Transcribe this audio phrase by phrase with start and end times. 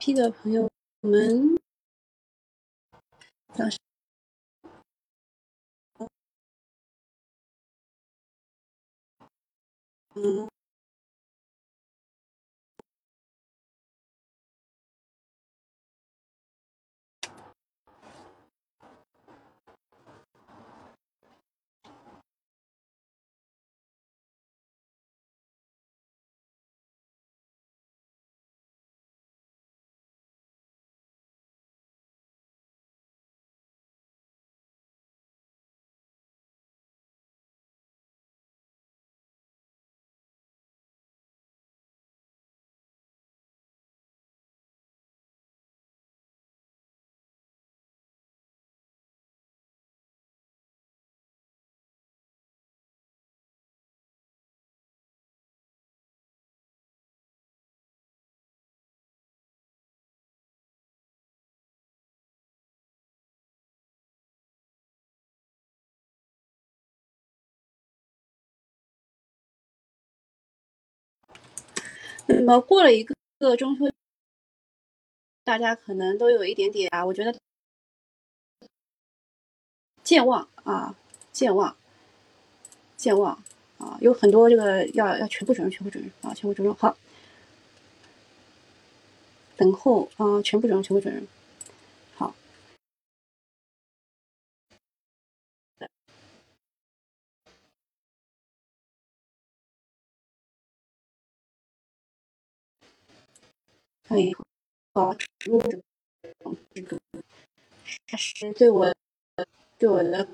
[0.00, 0.62] P 的朋友
[1.02, 1.58] 我们，
[3.54, 3.78] 早上
[10.14, 10.59] 嗯。
[72.32, 73.90] 那么过了一个个中秋，
[75.44, 77.34] 大家可能都有一点点啊，我觉得
[80.04, 80.94] 健忘啊，
[81.32, 81.76] 健忘，
[82.96, 83.42] 健忘
[83.78, 86.96] 啊，有很多这个要要全部整容，全部整容啊，全部整容好，
[89.56, 91.26] 等候啊，全部整容，全部整容。
[104.10, 104.34] 可以
[104.92, 105.62] 保持住
[106.74, 106.98] 这个，
[108.08, 108.92] 它是对我
[109.78, 110.26] 对我的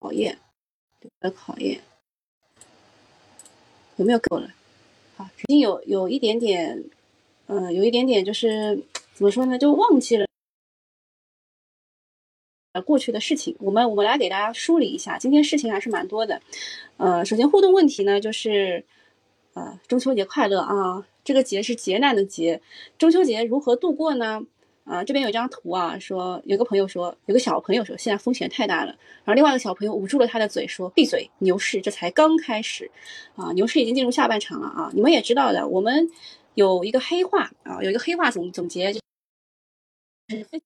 [0.00, 0.38] 考验，
[0.98, 1.82] 对的考验
[3.96, 4.50] 有没有够了？
[5.18, 6.82] 好，已经有有一点点，
[7.48, 8.82] 嗯，有一点点就是
[9.12, 9.58] 怎么说呢？
[9.58, 10.26] 就忘记了
[12.80, 13.56] 过去的事情。
[13.58, 16.40] 我们我们来给大家梳理一下，今天事情还是蛮多的。
[16.96, 18.84] 呃，首先互动问题呢，就是，
[19.54, 21.06] 呃，中秋节快乐啊！
[21.24, 22.60] 这个节是劫难的劫，
[22.96, 24.42] 中秋节如何度过呢？
[24.84, 32.90] 啊，这边有一张图啊，说有个朋友说，有个小朋友说，现在风险太大了，然后另外一个小朋友捂住了他的嘴，说闭嘴，牛市这才刚开始，
[33.36, 34.90] 啊，牛市已经进入下半场了啊！
[34.94, 36.08] 你们也知道的，我们
[36.54, 38.98] 有一个黑话啊，有一个黑话总总结就
[40.30, 40.62] 是，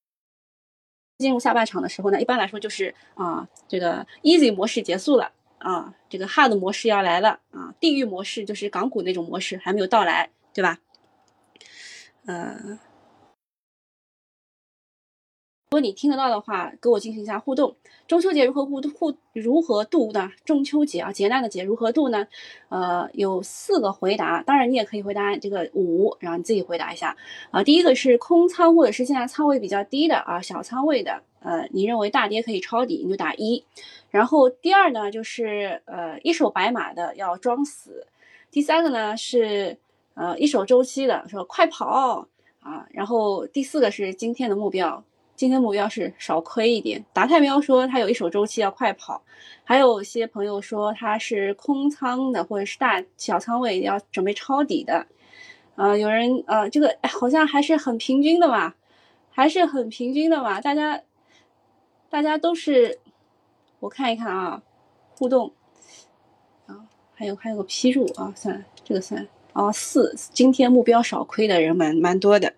[1.23, 5.31] 进入下半场的时候呢，一般来说就是啊，这个 easy 模式结束了。
[5.63, 7.73] 啊，这个 hard 模式要来了啊！
[7.79, 10.77] 地狱模式就是港股那种模式还没有到来，对吧？
[12.27, 12.81] 嗯，
[15.73, 17.75] 如果你听得到的话，跟我进行一下互动。
[18.07, 20.31] 中秋节如何互互如何度呢？
[20.45, 22.27] 中秋节啊，劫难的劫如何度呢？
[22.69, 27.17] 呃，有四个回答，当然你也可以回答这个五，然后你自己回答一下
[27.51, 27.65] 啊。
[27.65, 33.65] 第一个是空仓或者是现在仓位比较低的啊，小仓位的，呃，你认为大跌可以抄底，你就打一。
[34.11, 38.07] 然后第二呢，就是呃一手白马的要装死，
[38.51, 39.79] 第三个呢是
[40.13, 42.29] 呃一手周期的说快跑
[42.61, 45.03] 啊，然后第四个是今天的目标，
[45.43, 47.05] 今天目标是少亏一点。
[47.13, 49.21] 达太喵说他有一手周期要快跑，
[49.65, 55.05] 还有些朋友说他是空仓的或者是大小仓位要准备抄底的，
[55.75, 58.75] 啊有人呃这个好像还是很平均的嘛，
[59.33, 61.03] 还是很平均的嘛，大家
[62.09, 63.01] 大家都是。
[63.81, 64.63] 我看一看啊，
[65.19, 65.53] 互动
[66.67, 72.55] 啊，还有还有个批注啊，算了，这个算啊四，今天目标少亏的人蛮蛮多的，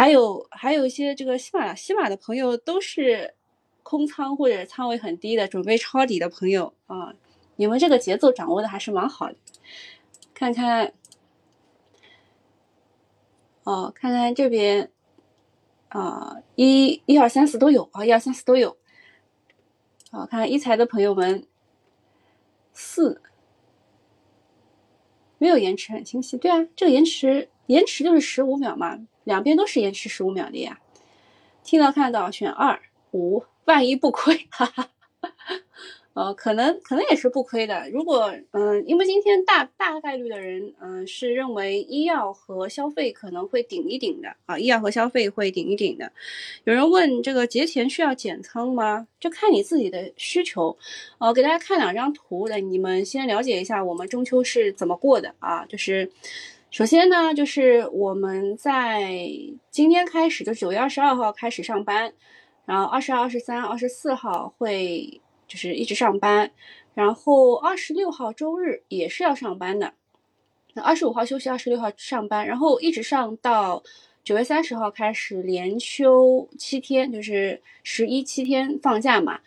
[0.00, 3.34] 还有还有一些这个西马西马的朋友都是
[3.82, 7.14] 空仓或者仓位很低的，准备抄底的朋友啊，
[7.56, 9.36] 你们这个节奏掌握的还是蛮好的，
[10.32, 10.94] 看看
[13.64, 14.90] 哦，看看这边
[15.88, 18.78] 啊，一一二三四都有啊，一二三四都有。
[20.10, 21.46] 好，看一财的朋友们，
[22.72, 23.20] 四
[25.36, 26.38] 没有延迟，很清晰。
[26.38, 28.98] 对啊，这个延迟延迟就是十五秒嘛，
[29.30, 30.80] 两边都是延迟十五秒的呀。
[31.62, 32.80] 听到看到选二
[33.12, 34.90] 五，万一不亏，哈哈。
[36.14, 37.88] 呃，可能可能也是不亏的。
[37.90, 46.10] 如果嗯，因为今天大大概率的人嗯是认为医药和消费可能会顶一顶的啊，医药和消费会顶一顶的。
[46.64, 49.06] 有人问这个节前需要减仓吗？
[49.20, 50.76] 就看你自己的需求。
[51.18, 55.64] 呃，给大家看两张图的，你们先了解一下我们中秋是怎么过的啊。
[55.66, 56.10] 就是
[56.70, 59.10] 首先呢，就是我们在
[59.70, 62.12] 今天开始，就九月二十二号开始上班，
[62.64, 65.20] 然后二十二、二十三、二十四号会。
[65.50, 66.52] 就是一直上班，
[66.94, 69.94] 然后二十六号周日也是要上班的，
[70.74, 73.82] 那二十五号休息，二十六号上班，然后一直上到
[74.22, 79.40] 九月三十号开始连休七天，就是十一七天放假嘛。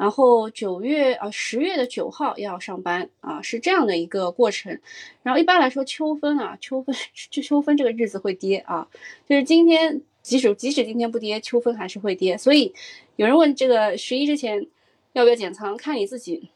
[0.00, 4.80] 然后九月啊十月的九号要上班啊，是这样的一个过程。
[5.22, 6.96] 然后一般来说秋分啊，秋分
[7.30, 8.88] 就秋分这个日子会跌啊，
[9.28, 12.38] 就是今天即使即使今天不跌，秋分还是会跌。
[12.38, 12.74] 所以
[13.16, 14.66] 有人问这个十一之前
[15.12, 16.48] 要不要减仓，看你自己。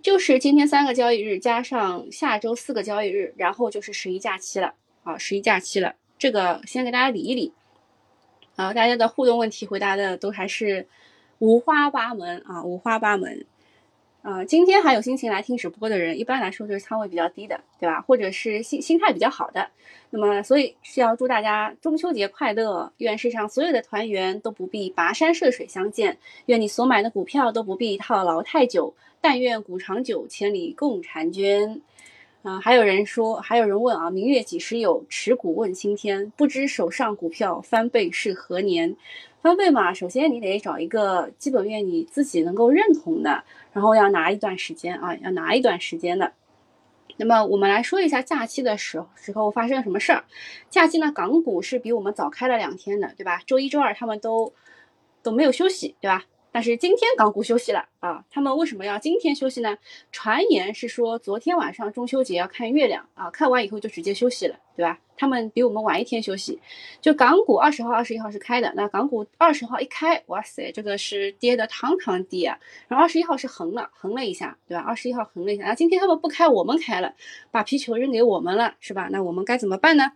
[0.00, 5.96] 就是今天三个交易日加上下周四个交易日，然后就是十一假期了啊，十一假期了。
[6.16, 7.52] 这个先给大家理一理
[8.54, 10.86] 啊，大家的互动问题回答的都还是。
[11.38, 13.44] 五花八门啊，五花八门，
[14.22, 18.00] 啊，今天还有心情来听直播的人，一般来说就是仓位比较低的，对吧？
[18.00, 19.68] 或者是心心态比较好的。
[20.10, 26.16] 那么，所以是要祝大家中秋节快乐，愿世上所有的团圆都不必跋山涉水相见，
[26.46, 31.82] 愿你所买的股票都不必套牢太久，但愿股长久，千里共婵娟。
[32.46, 35.04] 啊，还有人说，还有人问啊，明月几时有？
[35.08, 38.94] 持股问青天，不知手上股票翻倍是何年？
[39.42, 46.34] 翻倍嘛，首先你得找一个基本面你自己能够认同的，然后要拿一段时间啊，要拿一段时间的。
[47.16, 50.22] 那么我们来说一下假期的时时候发生了什么事儿。
[50.70, 53.40] 假期呢，港股是比我们早开了两天的，对吧？
[53.44, 54.52] 周一、周二他们都
[55.20, 56.22] 都没有休息，对吧？
[56.56, 59.76] 但是今天港股休息了啊，他们为什么要今天休息呢？
[60.10, 64.98] 传言是说昨天晚上中秋节要看月亮啊，看完以后就直接休息了，对吧？
[65.18, 66.58] 他们比我们晚一天休息。
[67.02, 72.58] 就港股二十号、二十一号是开的，那港股二十号一开，哇塞，这个是跌的堂堂跌啊。
[72.88, 74.82] 然后二十一号是横了，横了一下，对吧？
[74.82, 75.64] 二十一号横了一下。
[75.66, 77.12] 那今天他们不开，我们开了，
[77.50, 79.08] 把皮球扔给我们了，是吧？
[79.10, 80.12] 那我们该怎么办呢？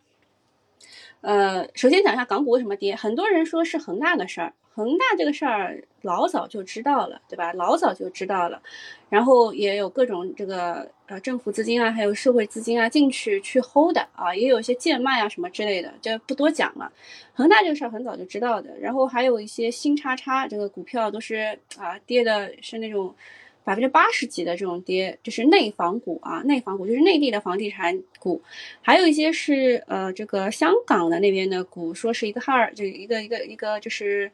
[1.21, 4.55] 呃，首先讲一下港股为什么跌，很多人说是恒大的事儿。
[4.73, 7.53] 恒大这个事儿老早就知道了，对吧？
[7.53, 8.63] 老早就知道了，
[9.09, 16.91] 然后也有各种这个呃政府资金啊，还有社会资金啊进去去 hold 的啊，也有一些贱卖啊什么之类的，就不多讲了。
[17.35, 23.15] 恒大这个事儿很早就知道的，然后还有一些新叉叉这个股票都是啊跌的是那种。
[23.63, 28.43] 百分之八十几的这种跌，就是内房股啊，内房股就是内地的房地产股，
[28.81, 34.33] 还有一些是呃这个香港的那边的股，说是一个哈尔，就一个一个一个就是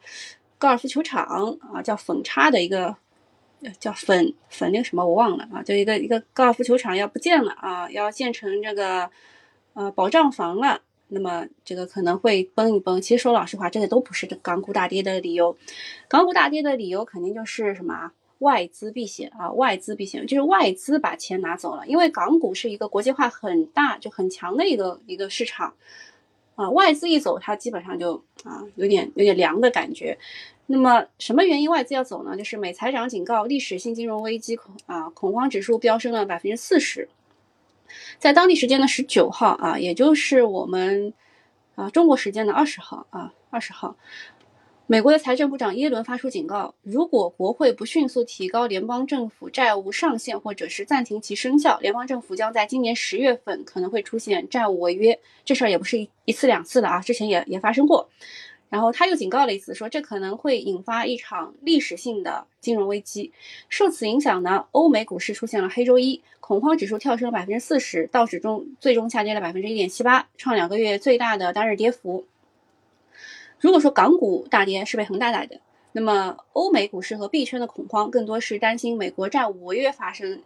[0.57, 1.23] 高尔夫球场
[1.73, 2.95] 啊，叫粉叉的一个
[3.79, 9.09] 叫粉粉那个什么我忘了啊，就一个一个高尔夫球场要不见了啊，要建成这个
[9.73, 13.01] 呃保障房了，那么这个可能会崩一崩。
[13.01, 15.57] 其实说老实话，这个都不是港股大跌的理由，
[16.07, 18.11] 港股大跌的理由肯定就是什么？
[18.39, 25.73] 外资避险啊，外资避险就是外资把钱拿走了，因为港股是一个国际化很大就很强的一个一个市场
[26.55, 30.17] 啊，外资一走，它基本上就啊有点有点凉的感觉。
[30.67, 32.35] 那么什么原因外资要走呢？
[32.35, 37.07] 就是美财长警告历史性金融危机恐啊恐慌指数飙升了百分之四十，
[38.19, 41.13] 在当地时间的十九号啊，也就是我们
[41.75, 43.95] 啊中国时间的二十号啊二十号。
[44.89, 55.19] 美国的财政部长耶伦发出警告：如果国会不迅速提高联邦政府债务上限，或者是暂停其生效，联邦政府将在今年十月份可能会出现债务违约。
[55.43, 58.09] 这事儿也不是一一次两次的啊，之前也也发生过。
[58.69, 63.33] 然后他又警告了一次，说这可能会引发一场历史性的金融危机。
[63.67, 72.25] 受此影响呢，欧美股市出现了黑周一，恐慌指数跳升了百分之四十，道指中最终下跌了百分之一点七八，创两个月最大的单日跌幅。
[73.59, 75.59] 如果说港股大跌是被恒大带的，
[75.93, 80.43] 那么欧美股市和币圈的恐慌更多是担心美国债务违约发生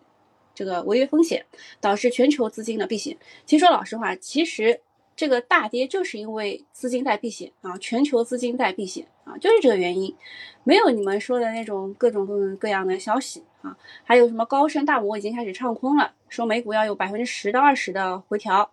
[0.55, 1.45] 这个违约风险，
[1.79, 3.17] 导致全球资金的避险。
[3.45, 4.79] 其实说老实话，其实
[5.15, 10.15] 这个大跌就是因为资金在避险啊，全球资金在避险啊，就是这个原因，
[10.63, 18.71] 没有你们说的那种各种各各样的消息啊，还有什么高盛大摩已经开始唱空了，说美股要有百分之十到二十的回调。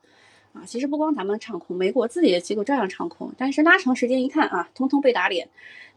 [0.67, 5.49] 其实不光咱们唱空，美国自己的机构照样唱空，但是拉长时间一看啊，通通被打脸。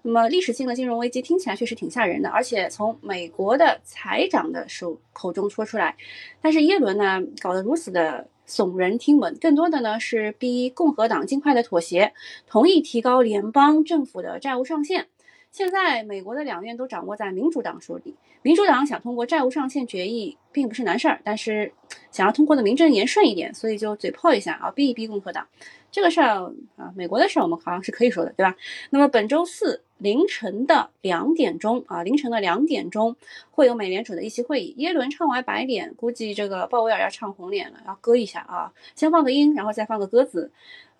[0.03, 5.95] 那么历史性的金融危机听起来确实挺吓人的，而且从美国的财长的手口中说出来，
[6.41, 12.13] 但是耶伦呢搞得如此的耸人听闻，更多的呢是逼共和党尽快的妥协，
[12.47, 15.07] 同意提高联邦政府的债务上限。
[15.51, 21.73] 现在美国的两院都掌握在民主党手里，民主党想通过债务上限决议并不是难事儿，但是
[22.09, 25.45] 想要通过的名正言顺一点，所以就嘴炮一下啊，逼一逼共和党。
[25.91, 28.55] 这个事儿啊，美国的事儿我们好像是可以说的，对吧？
[28.91, 33.17] 那么本周四凌晨的两点钟啊，凌晨的两点钟
[33.51, 40.49] 会有美联储的议息会议，耶伦唱完白脸，估计这个鲍威尔要唱红脸了，要割一下啊，先放个音，然后再放个鸽子。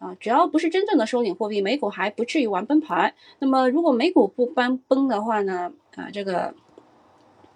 [0.01, 3.13] 啊，只要不是真正的收紧货币，美股还不至于玩崩盘。
[3.37, 5.71] 那么，如果美股不崩崩的话呢？
[5.95, 6.55] 啊，这个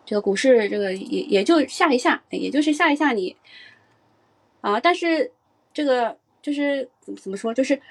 [0.06, 3.36] 这个股市这个也也就吓一吓，也就是吓一吓你。
[4.62, 5.32] 啊，但是
[5.74, 7.82] 这个就是怎么怎么说，就是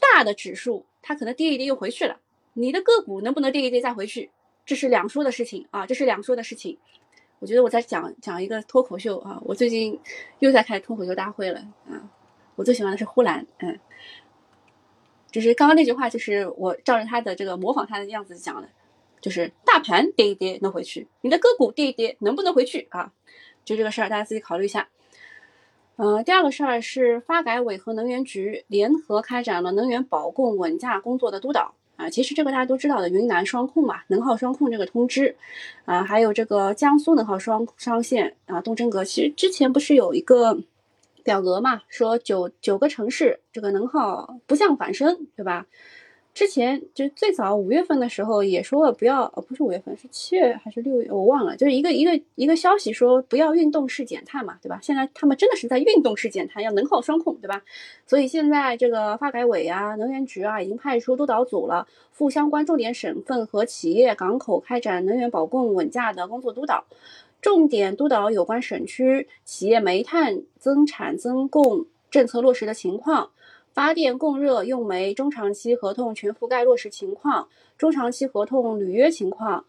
[0.00, 2.18] 大的指数它可能跌一跌又回去了，
[2.54, 4.30] 你的个股能不能跌一跌再回去，
[4.64, 6.78] 这是两说的事情啊，这是两说的事情。
[7.40, 10.00] 我觉得我在讲讲一个脱口秀啊，我最近
[10.38, 12.10] 又在开脱口秀大会了啊，
[12.58, 13.78] 我最喜欢的是呼兰，嗯，
[15.30, 18.68] 就是刚刚那句话，就是我照着他的这个模仿他的样子讲的，
[19.20, 23.12] 就是大盘跌一跌能回去，你的个股跌一跌能不能回去啊？
[23.64, 24.88] 就这个事儿，大家自己考虑一下。
[25.98, 31.74] 嗯，第二个事儿是发改委和能源局联合开展了能源保供稳价工作的督导。
[31.96, 35.36] 啊，其实这个大家都知道的，云南双控嘛，能耗双控这个通知，
[35.84, 40.56] 啊，还有这个江苏能耗双双线啊，东真格，其实之前不是有一个
[41.24, 45.66] 表格嘛，说九九个城市这个能耗不降反升，对吧？
[46.34, 54.78] 之前就最早五月份的时候也说了不要，呃，不是五月份，是七月还是六月，我忘了，就是一个一个一个消息说不要运动式减碳嘛，对吧？
[54.80, 57.60] 现在他们真的是在运动式减碳，要能耗双控，对吧？
[58.06, 66.84] 所以现在这个发改委啊、能源局啊已经派出督导组了，赴相关重点省份和企业港口开展能源保供稳价的工作督导，
[67.40, 73.30] 重点督导有关省区企业煤炭增产增供政策落实的情况。
[73.74, 79.66] 发电供热用煤中长期合同全覆盖落实情况，中长期合同履约情况，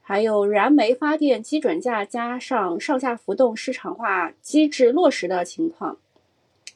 [0.00, 5.98] 还有燃煤发电基准价加上上下浮动市场化机制落实的情况，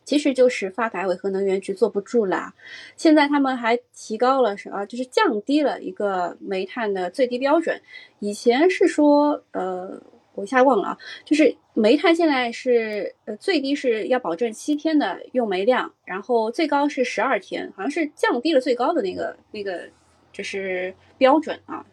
[0.04, 2.52] 其实就是发改委和能源局坐不住了。
[2.98, 4.84] 现在他们还提高了什么？
[4.84, 7.80] 就是降低了一个煤炭的最低标准。
[8.18, 10.02] 以前是说，呃。
[10.34, 19.88] 我一下忘了啊，就是煤炭现在是呃最低是要保证七天的用煤量，然后最高是十二天，好像是降低了最高的那个那个
[20.32, 21.86] 就是标准啊。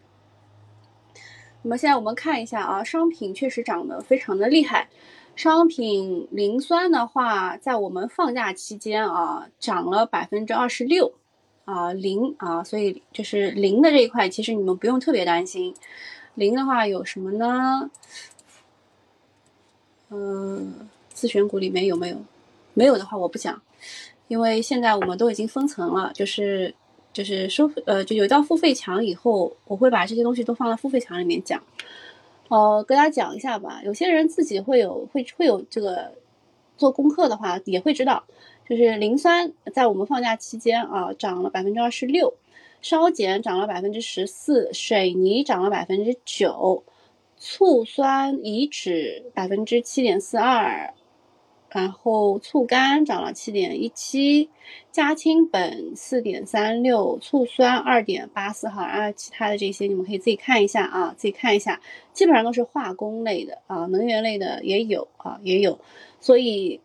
[1.62, 4.88] 那么现在我们看一下啊，商品确实涨得非常的厉害，
[5.36, 11.14] 商品磷酸的话，在我们放假期间啊涨了百分之二十六
[11.64, 15.72] 啊磷啊，所以就是磷的这一块，其实你们不用特别担心。
[16.34, 17.90] 磷的话有什么呢？
[20.12, 22.16] 嗯，自选股里面有没有？
[22.74, 23.60] 没有的话我不讲，
[24.28, 26.74] 因为现在我们都已经分层了，就是
[27.12, 31.62] 就是收呃就有到付费墙以后，我会把这些东西都放到付费墙里面讲。
[32.48, 36.12] 呃，跟大家讲一下吧，有些人自己会有会会有这个
[36.78, 38.24] 做功课的话，也会知道，
[38.68, 42.32] 就是磷酸在我们放假期间啊涨了百分之二十六，
[42.80, 46.82] 烧碱涨了百分之十四，水泥涨了百分之九。
[47.44, 50.94] 醋酸乙酯百分之七点四二，
[51.70, 54.48] 然后醋酐涨了七点一七，
[54.92, 61.80] 加氢苯四点三六，醋酸二点八四，好啊，其他的这些你们可以自己看一下啊，自己看一下，
[62.12, 65.80] 基本上都是化工类的啊，能源类的也有啊，也有，
[66.20, 66.80] 所以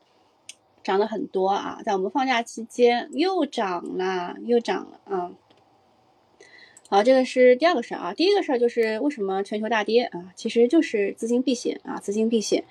[0.82, 5.32] 涨了很多啊，在我们放假期间又涨了，又涨了啊。
[6.90, 8.14] 好，这个是第二个事儿啊。
[8.14, 10.32] 第一个事儿就是为什么全球大跌啊？
[10.36, 12.64] 其实就是资金避险啊，资金避险。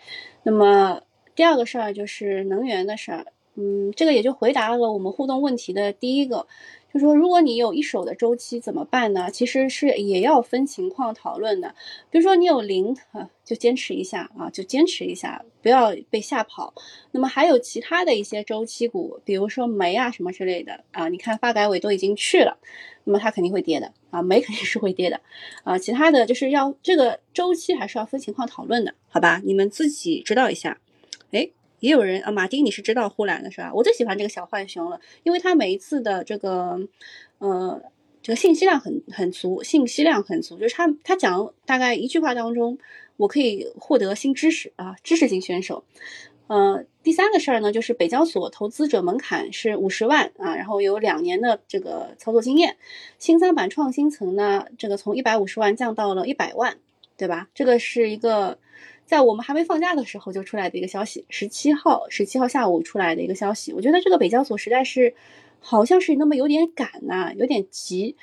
[0.43, 1.03] 那么
[1.35, 3.27] 第二个事儿就是能源的事儿。
[3.57, 6.47] 嗯，这个也就回答了我们互动问题的第一个。
[6.97, 9.31] 就说如果你有一手的周期怎么办呢？
[9.31, 11.75] 其实是也要分情况讨论的。
[12.11, 16.73] 比如说你有零啊，就坚持一下啊，就坚持一下，不要被吓跑。
[17.11, 22.57] 那么还有其他的一些周期股，比如说煤啊什么之类的啊，你看发改委都已经去了，
[23.05, 25.21] 那么它肯定会跌的啊，煤肯定是会跌的
[25.65, 25.77] 啊。
[25.77, 29.43] 其他的就是要这个周期还是要分情况讨论的，好吧？
[29.45, 30.81] 你们自己知道一下。
[31.33, 31.51] 哎。
[31.87, 33.71] 也有人啊，马丁，你是知道呼兰的是吧？
[33.73, 36.81] 我最喜欢这个小浣熊了，因为它每一次的这个，
[37.39, 37.81] 呃，
[38.21, 42.77] 这个信息量很很足，信息量很足，就是他他讲大概一句话当中，
[43.17, 45.85] 我可以获得新知识啊，知识型选手。
[46.49, 52.77] 呃，第三个事儿呢，就是北交所投资者门槛是五十万啊，然后有两年的这个操作经验，
[53.21, 56.79] 新三板创新层呢，这个从一百五十万降到了一百万，
[57.17, 57.49] 对吧？
[57.55, 58.59] 这个是一个。
[59.07, 65.15] 在我们还没放假的时候就出来的一个消息，十七号十七号下午出来的一个消息，我觉得这个北交所实在是
[65.61, 68.17] 好像是那么有点赶呐，有点急。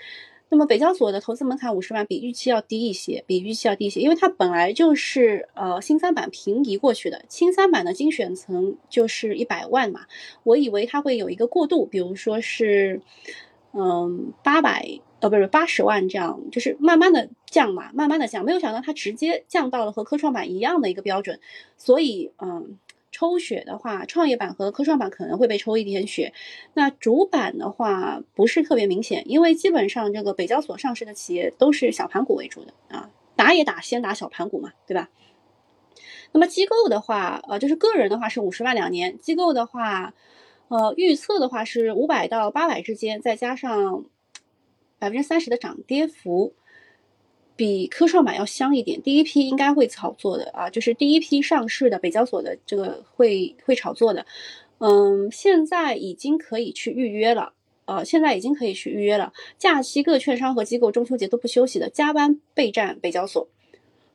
[0.49, 10.01] 那么北交所的投资门槛五十万比预期要低一些，比预期要低一些，因为它本来就是呃新三板平移过去的，新三板的精选层就是一百万嘛，
[10.43, 13.01] 我以为它会有一个过渡，比如说是
[13.71, 14.99] 嗯八百。
[15.23, 21.39] 呃不是八十万这样，就是慢慢的降嘛，慢慢的降，没有想到它直接降到了和科创板一样的一个标准，
[21.77, 22.77] 所以嗯，
[23.09, 26.33] 抽血的话，创业板和科创板可能会被抽一点血，
[26.73, 35.09] 那主板的话不是特别明显，因为基本上这个北交所上市的企业都是小盘股为主的啊，打也打先打小盘股嘛，对吧？
[36.33, 40.13] 那么机构的话，呃，就是个人的话是五十万两年，机构的话，
[40.67, 44.03] 呃，预测的话是五百到八百之间，再加上
[45.03, 46.53] 百分之三十的涨跌幅，
[47.57, 49.01] 比科创板要香一点。
[49.01, 54.25] 第一批应该会炒作的啊，就是第一批上市的北交所的这个会会炒作的。
[54.77, 57.51] 嗯，现在已经可以去预约了，
[57.83, 59.33] 呃，现在已经可以去预约了。
[59.57, 63.49] 假期各券商和机构中秋节都不休息的，加班备战北交所，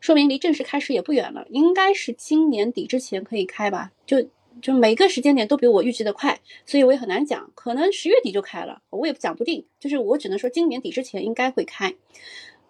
[0.01, 3.93] 说明离正式开始也不远了，应该是今年底之前可以开吧？
[4.07, 4.27] 就
[4.61, 9.65] 就每个时间点都比我预计的快，所以我也很难讲，可能十月底就开了，我也讲不定。
[9.79, 11.95] 就是我只能说今年底之前应该会开。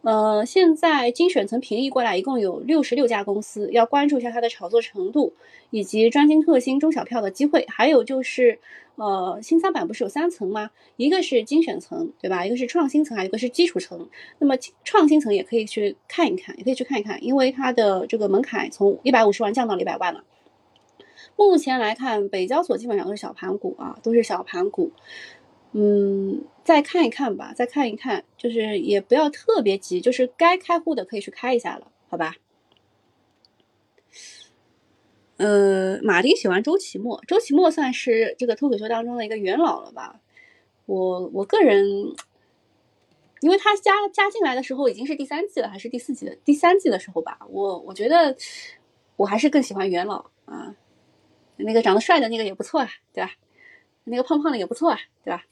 [0.03, 5.35] 呃，现在精选层评议过来，一共有六十六家公司，要关注一下它的炒作程度，
[5.71, 7.67] 以及专精特新中小票的机会。
[7.69, 8.61] 还有就是，
[8.95, 10.71] 呃，新三板不是有三层吗？
[10.97, 12.47] 一个是精选层，对吧？
[12.47, 14.09] 一个是创新层，还有一个是基础层。
[14.39, 20.23] 那么创新层也可以去看一看，也可以去看一看，因为它的这个门槛从一百五十万降到了一百万了。
[21.37, 24.93] 目前来看，北交所基本上都是小盘股啊，都是小盘股。
[25.73, 32.35] 嗯，再看一看吧，再看一看，就是也不要特别急，就是该开户的可以去开一下了，好吧？
[35.37, 40.21] 呃，马丁喜欢周奇墨，周奇墨算是这个脱口秀当中的一个元老了吧？
[40.87, 41.85] 我我个人，
[43.41, 47.39] 因为他加加进来的时候已经是第三季了，还是第四季的第三季的时候吧？
[47.51, 48.35] 我我觉得
[49.17, 50.75] 我还是更喜欢元老啊，
[51.59, 53.31] 那个长得帅的那个也不错啊，对吧？
[54.05, 55.45] 那个胖胖的也不错啊，对吧？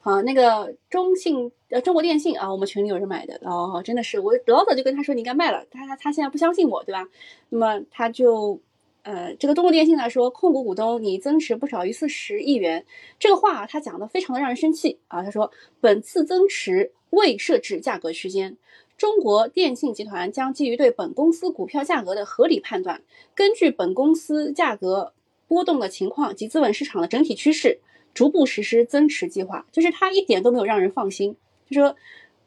[0.00, 7.08] 好，那个中信呃中国电信啊，我们群里有人买的哦，真的是我老早就跟他说你应该卖了，他他他现在不相信我，对吧？
[7.48, 8.60] 那么他就
[9.02, 12.86] 呃这个中国电信来说，控股股东你增持不少于四十亿元，
[13.18, 15.22] 这个话他讲的非常的让人生气啊。
[15.22, 18.56] 他说本次增持未设置价格区间，
[18.96, 23.02] 中国电信集团将基于对本公司股票价格的合理判断，
[23.34, 25.12] 根据本公司价格
[25.48, 27.80] 波动的情况及资本市场的整体趋势。
[28.14, 31.36] 逐步实施增持计划，就是他一点都没有让人放心。
[31.70, 31.94] 就说，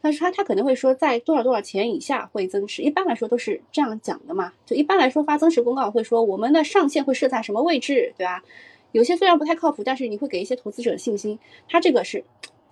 [0.02, 4.52] 他说他他可能会说在多少多少钱以下会增持，一般来说都是这样讲的嘛。
[4.66, 8.44] 就一般来说发增持公告会说我们的上限会设在什么位置，对吧？
[8.92, 11.40] 有些虽然不太靠谱，但是你会给一些投资者信心。
[11.70, 12.26] 他这个是，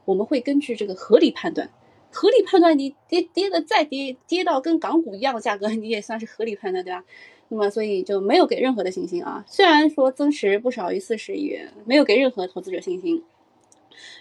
[0.03, 1.69] 我们会根据这个合理判断，
[2.11, 7.05] 合理判断你跌跌的再跌跌到跟港股一样的价格，你也算是合理判断，对吧？
[7.49, 9.43] 那么，所以就没有给任何的信心啊。
[9.47, 13.23] 虽然说增持不少于四十亿元，没有给任何投资者信心。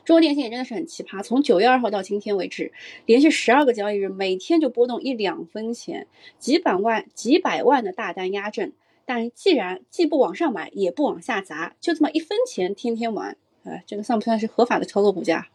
[0.04, 2.72] 中国电信也真的是很奇葩，从九月二号到今天为止，
[3.06, 6.06] 连续十二个交易日，每天就波动一两分钱，
[6.38, 8.72] 几百万、几百万的大单压阵。
[9.04, 15.48] 但既然既不往上买，也不往下砸，就这么一分钱天天玩，啊，这个算不算是合法的操作股价？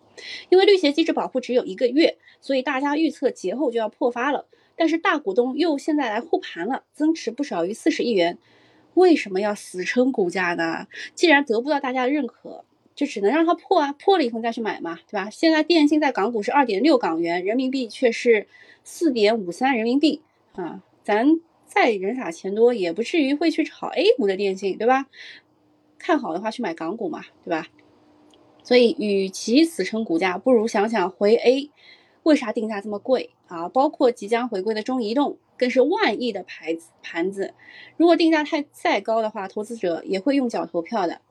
[0.50, 4.46] 因为绿鞋机制保护只有一个月，所以大家预测节后就要破发了。
[4.76, 8.38] 但是大股东又现在来护盘了，增持不少于四十亿元，
[8.96, 10.88] 为什么要死撑股价呢？
[11.16, 15.30] 既然得不到大家的认可，就只能让它破啊，破了以后再去买嘛，对吧？
[15.30, 18.48] 现在电信在港股是二点六港元，人民币却是
[18.84, 20.22] 四点五三人民币
[20.54, 25.08] 啊，咱再人傻钱多，也不至于会去炒 A 股的电信，对吧？
[25.98, 27.68] 看好的话去买港股嘛，对吧？
[28.64, 31.70] 所以与其死撑股价，不如想想回 A。
[32.24, 33.70] 为啥定价这么贵啊？
[33.70, 37.54] 包括即将回归的中移动，更是万亿的牌子盘子。
[37.98, 41.22] 如果定价太再高的话，投资者也会用脚投票的。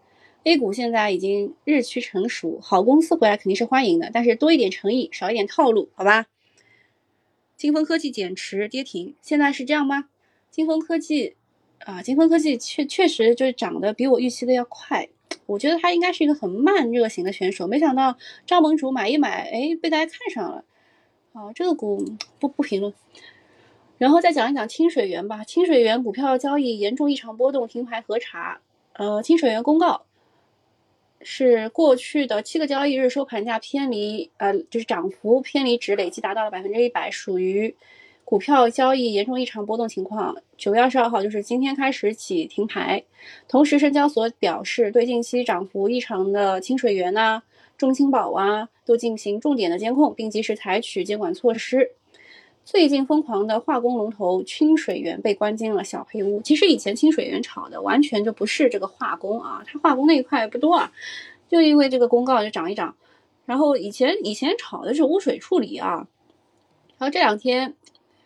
[0.44, 6.26] A 股现在已经日趋成熟，好公司回来肯定是欢迎的，但是多一点诚意，少一点套路，好吧？
[7.56, 10.08] 金风科技减持跌停，现在是这样吗？
[10.50, 11.36] 金风科技
[11.84, 15.08] 啊，金风科技确确实就是涨得比我预期的要快。
[15.46, 20.64] 我觉得它应该是一个很慢热型的选手，没想到张盟主买一买，哎，被大家看上了。
[21.34, 22.04] 好，这个股
[22.38, 22.92] 不不评论，
[23.96, 25.42] 然后再讲一讲清水源吧。
[25.44, 28.60] 清水源股票交易严重异常波动，停牌核查。
[28.92, 30.02] 呃，清水源公告
[31.22, 37.74] 是过去的七个交易日收盘价偏离，呃，就是涨幅偏离值累计达到了百分之一百，属于
[38.26, 40.36] 股票交易严重异常波动情况。
[40.58, 43.02] 九月二十二号就是今天开始起停牌。
[43.48, 47.42] 同时，深交所表示对近期涨幅异常的清水源呢。
[47.78, 51.92] 中青宝啊，都进行重点的监控，并及时采取监管措施。
[52.64, 56.40] 最近疯狂的化工龙头清水源被关进了小黑屋。
[56.42, 60.92] 其实以前清水源炒的完全就不是这个化工啊，它化工那一块不多啊，
[61.48, 62.94] 就因为这个公告就涨一涨。
[63.44, 66.06] 然后以前以前炒的是污水处理啊，
[66.98, 67.74] 然后这两天。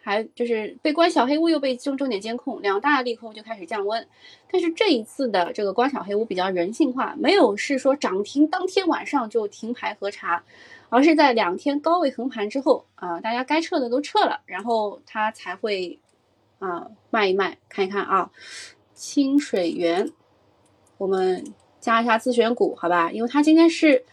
[0.07, 4.07] 还就是被关小黑屋，又被重重点监控，两大利空就开始降温。
[4.49, 10.45] 但是这一次的这个关小黑屋比较人性化，没有是说涨停当天晚上就停牌核查，
[10.91, 15.99] 而是在两天高位横盘之后啊，大家该撤的都撤了，然后它才会
[16.61, 18.31] 啊，卖一卖，看一看啊。
[18.95, 20.13] 清水源，
[20.99, 21.45] 我们
[21.81, 23.11] 加一下自选股，好吧？
[23.11, 24.05] 因为它今天是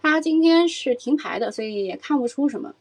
[0.00, 2.72] 它今天是停牌的，所以也看不出什么。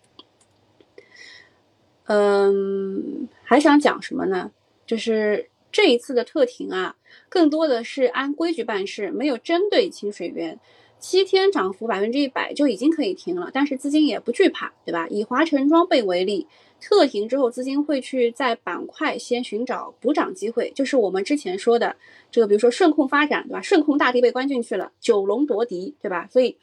[2.11, 4.49] 嗯，还想讲什么呢？
[4.87, 6.95] 就是这一次的特停啊，
[7.29, 10.59] 更多的是按规矩办事，没有针对清水源。
[10.97, 15.07] 七天涨幅百分之一百就已经可以停了，但是资金也不惧怕，对吧？
[15.09, 16.47] 以华晨装备为例，
[16.81, 21.95] 特停之后，资金会去在板块先寻找补涨机会，就是我们之前说的
[22.31, 23.61] 这个，比如说顺控发展，对吧？
[23.61, 26.27] 顺控大地被关进去了，九龙夺嫡，对吧？
[26.31, 26.57] 所以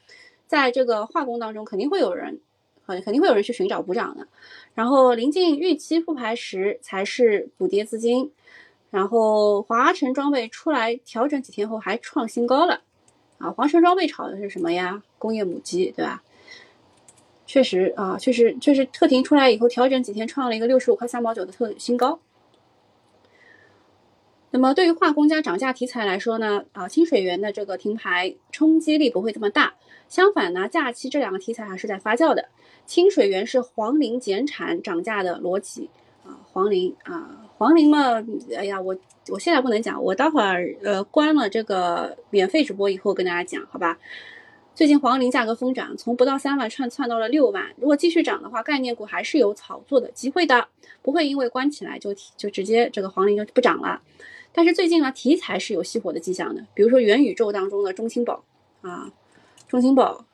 [0.45, 2.41] 在这个化工当中，肯定会有人，
[2.87, 4.27] 啊肯定会有人去寻找补涨的。
[4.73, 8.31] 然后临近预期复牌时，才是补跌资金。
[8.89, 12.81] 然后华晨装备出来调整几天后，还创新高了。
[13.37, 15.03] 啊，华晨装备炒的是什么呀？
[15.19, 16.23] 工业母机，对吧？
[17.45, 22.19] 确实啊，确实确实特停出来以后，调整几天创了一个六十五块三毛九的特新高。
[24.51, 29.75] 那么对于化工加涨价题材来说呢，啊，清水源的这个停牌冲击力不会这么大。
[30.09, 32.49] 相反呢，假期这两个题材还是在发酵的。
[32.85, 35.89] 清水源是黄磷减产涨价的逻辑
[36.25, 37.43] 啊，黄磷啊。
[37.57, 38.23] 黄陵嘛，
[38.55, 38.95] 哎呀，我
[39.29, 43.97] 我现在不能讲，我待会儿呃关了这个免费直播以后跟大家讲，好吧？
[44.75, 50.67] 最近黄陵价格疯涨，从不到三万窜窜到了六万，如果继续涨的话，概念股还是有炒作的机会的，
[51.01, 53.99] 不会因为关起来就就直接这个黄陵就不涨了。
[54.53, 58.43] 但是最近呢，题材是有熄火的迹象的，比如说元宇宙当中的中青宝
[58.81, 59.11] 啊，
[59.67, 60.25] 中芯宝，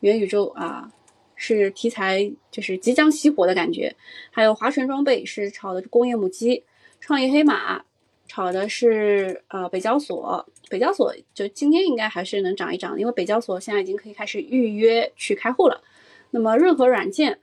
[0.00, 0.90] 元宇宙啊。
[1.36, 3.94] 是题材，就是即将熄火的感觉。
[4.30, 6.62] 还有华晨装备是炒的工业母机，
[7.00, 7.84] 创业黑马
[8.28, 15.82] 炒的是呃北交所，北交所就今天应该还是能涨一涨，因为北交所现在已经可以开始预约去开户了。
[16.30, 17.40] 那么润和软件，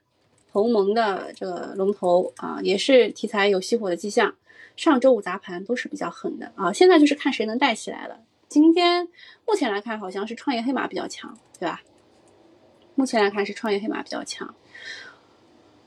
[0.51, 4.33] 鸿蒙的这个龙头啊，也是题材有熄火的迹象。
[4.77, 8.21] 上周五砸盘都是比较狠的啊，现在就是看谁能带起来了。
[8.51, 9.07] 今天
[9.47, 11.81] 目前来看，好像是创业黑马比较强，对吧？
[12.95, 14.53] 目前来看是创业黑马比较强，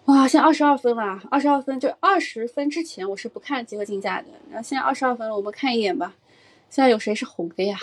[0.06, 6.14] 哇，现在二十二分了，二十二分就二十分之前我是不看集合竞价的，然后现在二十二分了，我们看一眼吧。
[6.70, 7.78] 现在有谁是红的呀？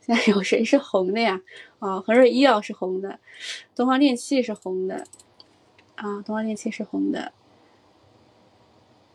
[0.00, 1.40] 现在有谁是红的呀？
[1.78, 3.20] 啊，恒瑞医药是红的，
[3.76, 5.04] 东方电气是红的，
[5.94, 7.32] 啊，东方电气是红的，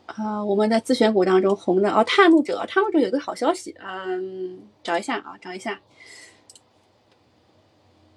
[0.06, 5.80] 啊，我们在自选股当中红的哦，探路者，探路者有个好消息，嗯，找一下啊，找一下。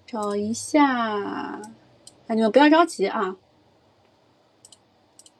[0.06, 1.62] 找一下，啊，
[2.30, 3.36] 你们不要着急啊！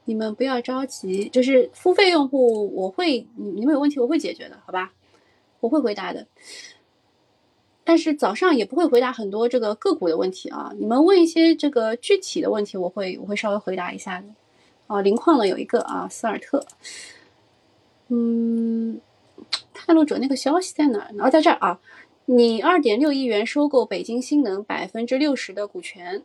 [0.04, 4.92] 你们不要着急，就是付费用户，我会，你你们有问题我会解决的，好吧？
[5.62, 6.28] 我会回答的。
[7.86, 14.28] 但是早上也不会回答很多这个个股的问题啊，你们问一些这个具体的问题，我会我会稍微回答一下的。
[14.88, 16.66] 啊，磷矿呢有一个啊，斯尔特，
[18.10, 19.00] 嗯，
[19.74, 21.10] 探路者那个消息在哪？
[21.20, 21.80] 哦，在这儿啊。
[22.30, 26.22] 拟二点六亿元收购北京新能百分之六十的股权，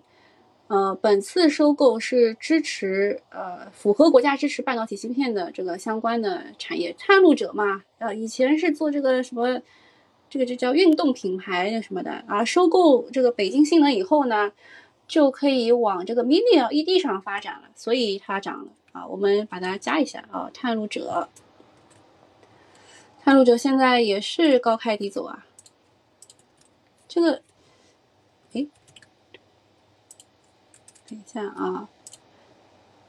[0.66, 6.92] 呃，本次收购是支持呃符合国家支持半导体芯片的这个相关的产业。
[6.98, 9.62] 探路者嘛，呃，以前是做这个什么，
[10.28, 12.44] 这个就叫运动品牌什么的啊。
[12.44, 14.50] 收购这个北京新能以后呢，
[15.06, 19.06] 就可以往这个 mini LED 上发展了，所以它涨了啊。
[19.06, 21.28] 我们把它加一下啊，探路者，
[23.22, 25.46] 探路者现在也是高开低走啊。
[27.08, 27.42] 这个，
[28.54, 28.66] 哎，
[31.06, 31.88] 等一下啊！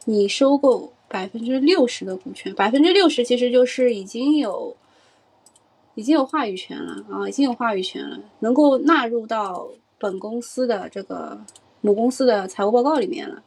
[0.06, 4.76] 你收购百分之六十的股权，百分之六十其实就是已经有
[5.96, 11.40] 已经有话语权了啊，已经有话语权了，能够纳入到本公司的这个
[11.84, 13.44] 母公司的财务报告里面了。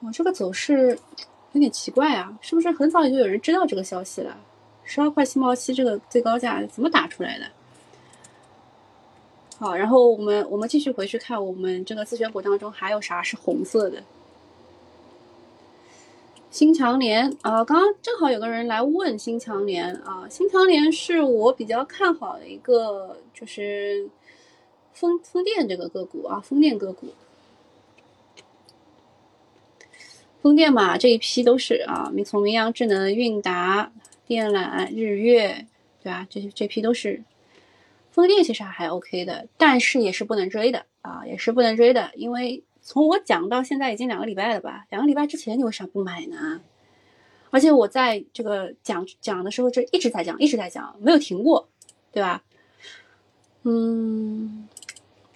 [0.00, 0.98] 哇，这个走势
[1.52, 4.34] 有点奇怪啊，是不是很早就有人知道这个消息了？
[4.82, 7.44] 十二块七毛七这个最高价怎么打出来的？
[9.58, 14.02] 好，然后我们我们继续回去看我们这个自选股当中还有啥是红色的。
[16.50, 24.08] 新强联啊，刚刚正好有个人来问新强联啊，新强联是我比较看好的一个，就是
[24.92, 27.08] 风风电这个个股啊，风电个股，
[30.44, 33.90] 风电嘛这一批都是啊，从明阳智能、韵达、
[34.26, 35.66] 电缆、日月，
[36.02, 36.26] 对吧？
[36.28, 37.24] 这这批都是。
[38.10, 44.84] 风电其实还 OK 的，但是也是不能追的啊，也是不能追的，因为从我讲到现在已经两个礼拜了吧？
[44.90, 46.60] 两个礼拜之前你为啥不买呢？
[47.48, 51.70] 而且我在这个讲讲的时候就一直在讲，一直在讲，没有停过，
[52.12, 52.42] 对吧？
[53.62, 54.68] 嗯，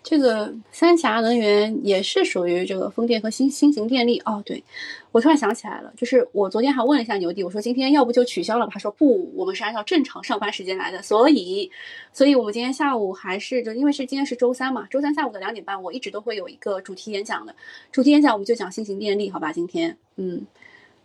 [0.09, 4.43] 这个三峡能源也是属于这个风电和新新型电力哦。
[4.43, 4.65] 对，
[5.13, 8.71] 我突然想起来了，就是我昨天还问了一下牛弟，我说今天要不就取消了吧？
[8.73, 11.71] 他说不，我们是按照正常上班时间来的，所以，
[12.11, 17.55] 所以我们今天下午还是就因为是今天是周三嘛，周三下午的两点半，我一直都会有一个主题演讲的，
[17.93, 19.53] 主题演讲我们就讲新型电力，好吧？
[19.53, 20.47] 今天，嗯，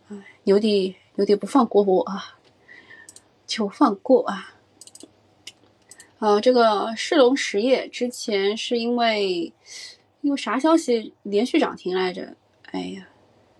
[0.08, 2.38] 哎，牛弟牛弟不放过我啊，
[3.46, 4.54] 求放过啊！
[6.24, 9.52] 呃，这个世龙实业之前是因为
[10.22, 12.34] 因为啥消息连续涨停来着？
[12.72, 13.06] 哎呀，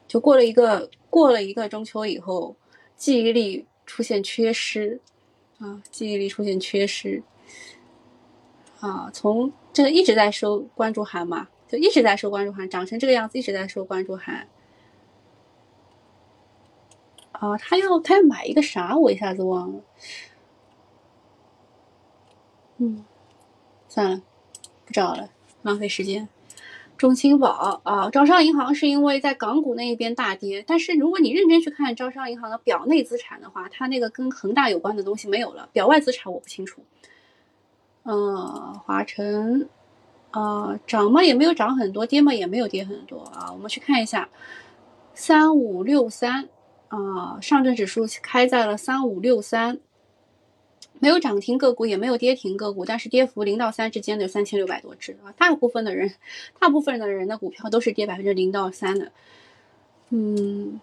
[0.08, 2.56] 就过了一个过了一个中秋以后，
[2.96, 4.98] 记忆力出现缺失
[5.58, 7.22] 啊，记忆力出现缺失
[8.80, 14.48] 啊，从这个一直在收关注函嘛，就一直在收关注函，涨成这个样子一直在收关注函
[17.32, 18.96] 啊，他要他要买一个啥？
[18.96, 19.82] 我一下子忘了。
[22.78, 23.04] 嗯，
[23.88, 24.22] 算了，
[24.84, 25.28] 不找了，
[25.62, 26.28] 浪费时间。
[26.96, 35.68] 中青宝啊，招商银行是因为在港股那一边大跌，但是如果你认真去看招商银行的表内资产的话，它那个跟恒大有关的东西没有了。
[35.72, 36.82] 表外资产我不清楚。
[38.04, 39.68] 嗯，华晨
[40.30, 43.50] 啊，涨嘛也没有涨很多，跌嘛也没有跌很多啊。
[43.52, 44.28] 我们去看一下，
[45.14, 46.48] 三五六三
[46.88, 49.80] 啊，上证指数开在了三五六三。
[51.04, 56.10] 没有涨停个股，也没有跌停个股，但是跌幅零到三之间的有三千六百多只啊，大部分的人，
[56.58, 59.12] 大部分的人的股票都是跌百分之零到三的。
[60.08, 60.80] 嗯，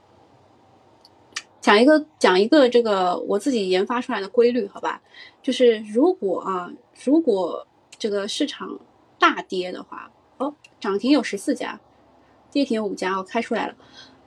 [1.59, 5.01] 讲一个讲一个这个我自己研发出来的规律，好吧？
[5.41, 6.71] 就是如果啊，
[7.03, 7.65] 如果
[7.97, 8.79] 这个市场
[9.17, 11.79] 大跌的话，哦，涨停有十四家，
[12.51, 13.73] 跌停五家，我开出来了。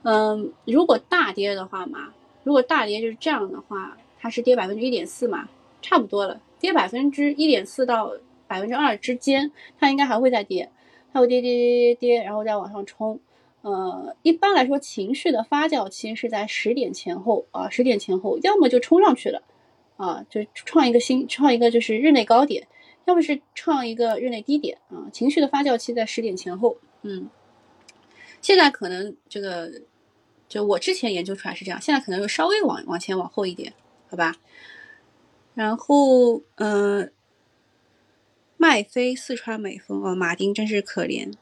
[0.03, 2.11] 嗯，如果大跌的话嘛，
[2.43, 5.47] 如果大跌就是这样的话，它是跌百分之一点四嘛。
[5.85, 8.11] 差不多了，跌百分之一点四到
[8.47, 10.71] 百分之二之间，它应该还会再跌，
[11.13, 13.19] 它会跌跌跌跌跌，然后再往上冲。
[13.61, 19.43] 呃，一般来说，情绪的发酵期是在十点前后啊，十点前后，要么就冲上去了，
[19.97, 22.67] 啊，就创一个新，创一个就是日内高点，
[23.05, 25.05] 要么是创一个日内低点啊。
[25.13, 27.29] 情绪的发酵期在十点前后，嗯，
[28.41, 29.71] 现在可能这个，
[30.49, 33.71] 就我之前研究出来是这样，现在可能又稍微往往前往后一点，
[34.09, 34.33] 好吧？
[35.55, 37.11] 然后，嗯，
[38.57, 41.33] 麦飞、四川美丰哦，马丁真是可怜。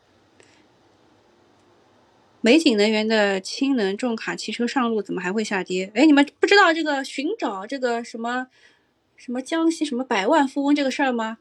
[2.41, 5.91] 美景能源的氢能重卡汽车上路，怎么还会下跌？
[5.95, 8.47] 哎，你们不知道这个寻找这个什么
[9.15, 11.39] 什么江西什么百万富翁这个事儿吗？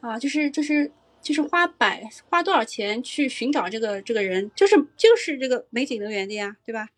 [0.00, 6.90] 啊，就是就是就是花百花多少钱去寻找这个这个人，就是就是这个美景能源的呀，对吧？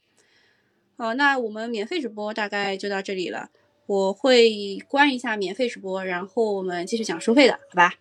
[0.96, 3.50] 好，那我们免费直播大概就到这里了。
[3.86, 7.94] 我会关一下免费直播，然后我们继续讲收费的，好吧？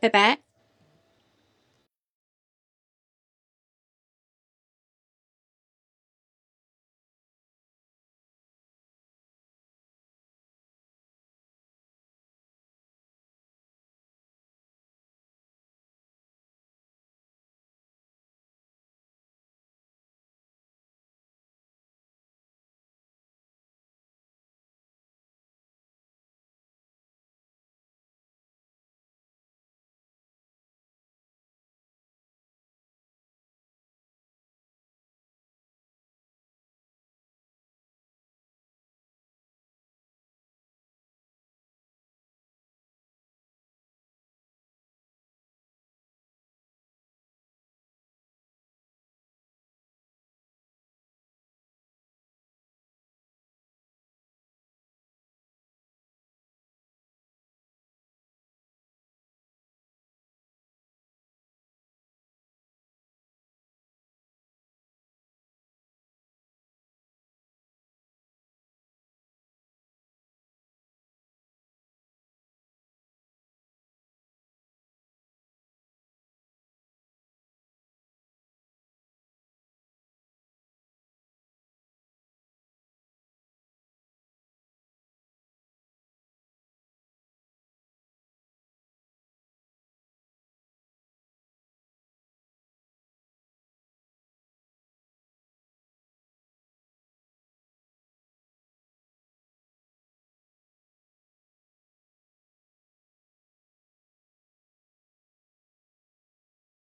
[0.00, 0.47] 拜拜。